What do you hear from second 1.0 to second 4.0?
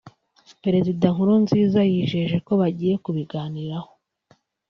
Nkurunziza yijeje ko bagiye kubiganiraho